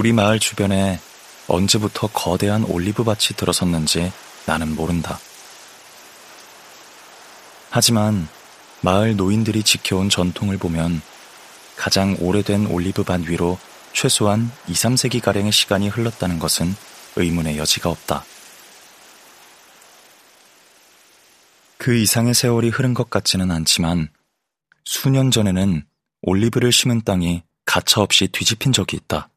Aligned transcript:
우리 0.00 0.14
마을 0.14 0.38
주변에 0.38 0.98
언제부터 1.46 2.06
거대한 2.06 2.64
올리브 2.64 3.04
밭이 3.04 3.36
들어섰는지 3.36 4.10
나는 4.46 4.74
모른다. 4.74 5.18
하지만 7.68 8.26
마을 8.80 9.14
노인들이 9.14 9.62
지켜온 9.62 10.08
전통을 10.08 10.56
보면 10.56 11.02
가장 11.76 12.16
오래된 12.18 12.68
올리브 12.68 13.04
밭 13.04 13.28
위로 13.28 13.58
최소한 13.92 14.50
2, 14.68 14.72
3세기가량의 14.72 15.52
시간이 15.52 15.90
흘렀다는 15.90 16.38
것은 16.38 16.74
의문의 17.16 17.58
여지가 17.58 17.90
없다. 17.90 18.24
그 21.76 21.94
이상의 21.94 22.32
세월이 22.32 22.70
흐른 22.70 22.94
것 22.94 23.10
같지는 23.10 23.50
않지만 23.50 24.08
수년 24.86 25.30
전에는 25.30 25.84
올리브를 26.22 26.72
심은 26.72 27.02
땅이 27.02 27.42
가차없이 27.66 28.28
뒤집힌 28.28 28.72
적이 28.72 28.96
있다. 28.96 29.28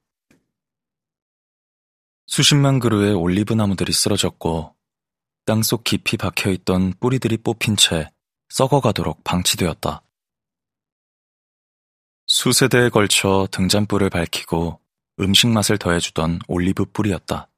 수십만 2.25 2.79
그루의 2.79 3.13
올리브 3.13 3.53
나무들이 3.53 3.91
쓰러졌고 3.91 4.75
땅속 5.45 5.83
깊이 5.83 6.17
박혀있던 6.17 6.93
뿌리들이 6.99 7.37
뽑힌 7.37 7.75
채 7.75 8.11
썩어가도록 8.49 9.23
방치되었다. 9.23 10.03
수세대에 12.27 12.89
걸쳐 12.89 13.47
등잔불을 13.51 14.09
밝히고 14.09 14.79
음식 15.19 15.47
맛을 15.47 15.77
더해주던 15.77 16.39
올리브 16.47 16.85
뿌리였다. 16.85 17.49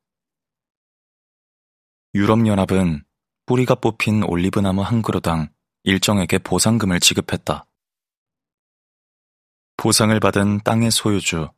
유럽연합은 2.16 3.04
뿌리가 3.46 3.76
뽑힌 3.76 4.24
올리브나무 4.24 4.82
한 4.82 5.02
그루당 5.02 5.50
일정에게 5.84 6.40
보상금을 6.40 7.00
지급했다. 7.00 7.66
보상을 9.78 10.20
받은 10.20 10.62
땅의 10.64 10.90
소유주, 10.90 11.50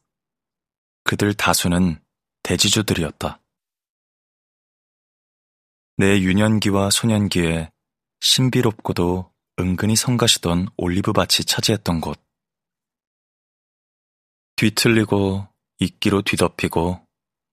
그들 1.03 1.33
다수는 1.33 2.01
대지주들이었다. 2.47 3.41
내 5.97 6.21
유년기와 6.21 6.89
소년기에 6.91 7.71
신비롭고도 8.21 9.33
은근히 9.59 9.97
성가시던 9.97 10.69
올리브 10.77 11.11
밭이 11.11 11.43
차지했던 11.45 11.99
곳. 11.99 12.17
뒤틀리고 14.55 15.45
이끼로 15.79 16.21
뒤덮이고 16.21 17.05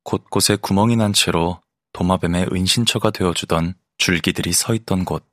곳곳에 0.05 0.55
구멍이 0.57 0.95
난 0.95 1.13
채로 1.13 1.61
도마뱀의 1.93 2.51
은신처가 2.53 3.11
되어주던 3.11 3.75
줄기들이 3.99 4.53
서 4.53 4.75
있던 4.75 5.05
곳. 5.05 5.27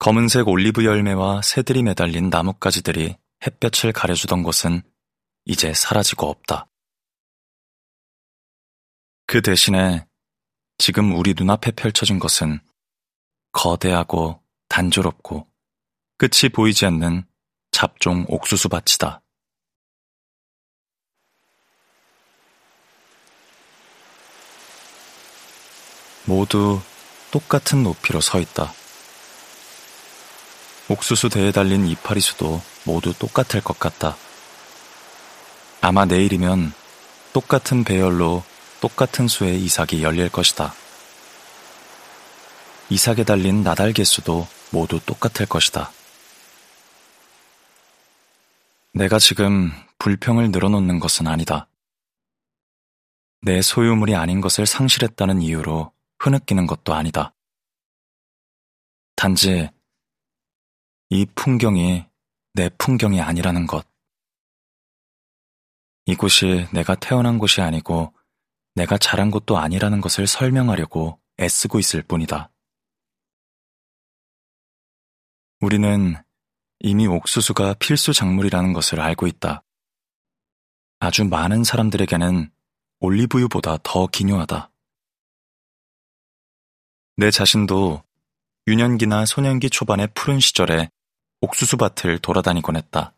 검은색 0.00 0.48
올리브 0.48 0.84
열매와 0.84 1.42
새들이 1.42 1.84
매달린 1.84 2.28
나뭇가지들이 2.28 3.16
햇볕을 3.46 3.92
가려주던 3.92 4.42
곳은 4.42 4.82
이제 5.44 5.72
사라지고 5.72 6.28
없다. 6.28 6.68
그 9.36 9.42
대신에 9.42 10.06
지금 10.78 11.14
우리 11.14 11.34
눈앞에 11.36 11.72
펼쳐진 11.72 12.18
것은 12.18 12.58
거대하고 13.52 14.40
단조롭고 14.70 15.46
끝이 16.16 16.48
보이지 16.50 16.86
않는 16.86 17.26
잡종 17.70 18.24
옥수수 18.30 18.70
밭이다. 18.70 19.20
모두 26.24 26.80
똑같은 27.30 27.82
높이로 27.82 28.22
서 28.22 28.40
있다. 28.40 28.72
옥수수 30.88 31.28
대에 31.28 31.52
달린 31.52 31.86
이파리수도 31.86 32.62
모두 32.86 33.12
똑같을 33.12 33.60
것 33.60 33.78
같다. 33.78 34.16
아마 35.82 36.06
내일이면 36.06 36.72
똑같은 37.34 37.84
배열로 37.84 38.42
똑같은 38.80 39.28
수의 39.28 39.62
이삭이 39.64 40.02
열릴 40.02 40.28
것이다. 40.28 40.72
이삭에 42.90 43.24
달린 43.24 43.62
나달 43.62 43.92
개 43.92 44.04
수도 44.04 44.46
모두 44.70 45.00
똑같을 45.00 45.46
것이다. 45.46 45.90
내가 48.92 49.18
지금 49.18 49.70
불평을 49.98 50.50
늘어놓는 50.50 51.00
것은 51.00 51.26
아니다. 51.26 51.68
내 53.42 53.60
소유물이 53.60 54.14
아닌 54.14 54.40
것을 54.40 54.66
상실했다는 54.66 55.42
이유로 55.42 55.92
흐느끼는 56.18 56.66
것도 56.66 56.94
아니다. 56.94 57.34
단지 59.14 59.68
이 61.10 61.26
풍경이 61.34 62.04
내 62.54 62.70
풍경이 62.78 63.20
아니라는 63.20 63.66
것. 63.66 63.86
이곳이 66.06 66.66
내가 66.72 66.94
태어난 66.94 67.38
곳이 67.38 67.60
아니고 67.60 68.15
내가 68.76 68.98
자란 68.98 69.30
곳도 69.30 69.56
아니라는 69.56 70.02
것을 70.02 70.26
설명하려고 70.26 71.18
애쓰고 71.40 71.78
있을 71.78 72.02
뿐이다. 72.02 72.50
우리는 75.60 76.14
이미 76.80 77.06
옥수수가 77.06 77.74
필수 77.74 78.12
작물이라는 78.12 78.74
것을 78.74 79.00
알고 79.00 79.26
있다. 79.26 79.62
아주 81.00 81.24
많은 81.24 81.64
사람들에게는 81.64 82.52
올리브유보다 83.00 83.78
더 83.82 84.06
기묘하다. 84.06 84.70
내 87.16 87.30
자신도 87.30 88.02
유년기나 88.66 89.24
소년기 89.24 89.70
초반의 89.70 90.08
푸른 90.14 90.38
시절에 90.38 90.90
옥수수 91.40 91.78
밭을 91.78 92.18
돌아다니곤 92.18 92.76
했다. 92.76 93.14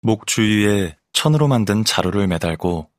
목 0.00 0.26
주위에 0.26 0.96
천으로 1.12 1.48
만든 1.48 1.84
자루를 1.84 2.28
매달고 2.28 2.90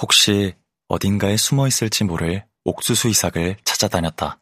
혹시 0.00 0.54
어딘가에 0.88 1.36
숨어 1.36 1.66
있을지 1.68 2.04
모를 2.04 2.46
옥수수 2.64 3.08
이삭을 3.08 3.56
찾아다녔다. 3.64 4.40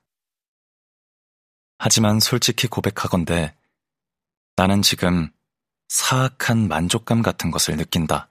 하지만 1.78 2.20
솔직히 2.20 2.66
고백하건대 2.66 3.56
나는 4.56 4.82
지금 4.82 5.30
사악한 5.88 6.68
만족감 6.68 7.22
같은 7.22 7.50
것을 7.50 7.76
느낀다. 7.76 8.30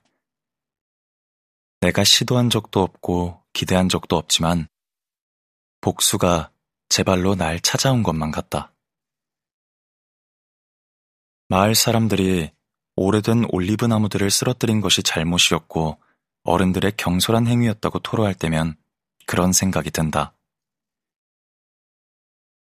내가 1.82 2.04
시도한 2.04 2.50
적도 2.50 2.82
없고 2.82 3.42
기대한 3.54 3.90
적도 3.90 4.18
없지만 4.18 4.68
복수가 5.82 6.52
제 6.90 7.04
발로 7.04 7.36
날 7.36 7.60
찾아온 7.60 8.04
것만 8.04 8.32
같다. 8.32 8.74
마을 11.48 11.74
사람들이 11.74 12.52
오래된 12.96 13.46
올리브 13.50 13.86
나무들을 13.86 14.30
쓰러뜨린 14.30 14.82
것이 14.82 15.02
잘못이었고 15.02 16.00
어른들의 16.44 16.94
경솔한 16.98 17.48
행위였다고 17.48 18.00
토로할 18.00 18.34
때면 18.34 18.76
그런 19.26 19.54
생각이 19.54 19.92
든다. 19.92 20.36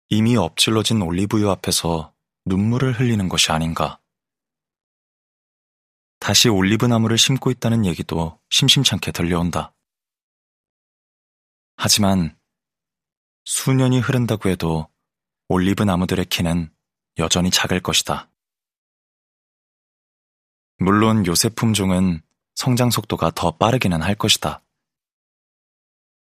이미 0.10 0.38
엎질러진 0.38 1.02
올리브유 1.02 1.50
앞에서 1.50 2.14
눈물을 2.46 3.00
흘리는 3.00 3.28
것이 3.30 3.52
아닌가. 3.52 4.00
다시 6.20 6.50
올리브 6.50 6.86
나무를 6.86 7.18
심고 7.18 7.52
있다는 7.52 7.86
얘기도 7.86 8.40
심심찮게 8.50 9.12
들려온다. 9.12 9.74
하지만 11.76 12.38
수년이 13.46 14.00
흐른다고 14.00 14.50
해도 14.50 14.88
올리브 15.50 15.84
나무들의 15.84 16.26
키는 16.26 16.72
여전히 17.18 17.50
작을 17.50 17.82
것이다. 17.82 18.30
물론 20.78 21.26
요새 21.26 21.50
품종은 21.50 22.22
성장 22.56 22.90
속도가 22.90 23.32
더 23.32 23.52
빠르기는 23.52 24.02
할 24.02 24.16
것이다. 24.16 24.62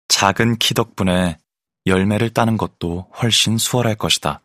작은 0.07 0.57
키 0.57 0.73
덕분에 0.73 1.39
열매를 1.85 2.33
따는 2.33 2.57
것도 2.57 3.11
훨씬 3.21 3.57
수월할 3.57 3.95
것이다. 3.95 4.41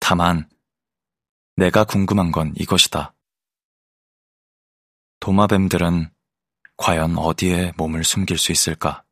다만, 0.00 0.48
내가 1.56 1.84
궁금한 1.84 2.32
건 2.32 2.52
이것이다. 2.56 3.14
도마뱀들은 5.20 6.12
과연 6.76 7.16
어디에 7.16 7.72
몸을 7.76 8.04
숨길 8.04 8.36
수 8.36 8.52
있을까? 8.52 9.03